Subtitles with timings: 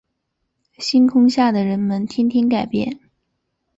[0.79, 2.99] 星空下的人们天天改变